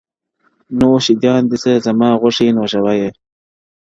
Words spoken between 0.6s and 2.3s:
•نوش جان دي سه زما